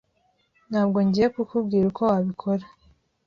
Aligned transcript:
Ntabwo 0.69 0.97
ngiye 1.05 1.27
kukubwira 1.35 1.85
uko 1.91 2.01
wabikora. 2.11 2.65